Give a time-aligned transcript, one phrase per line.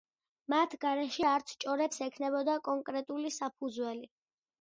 [0.51, 4.09] მათ გარეშე, არც ჭორებს ექნებოდა კონკრეტული საფუძველი.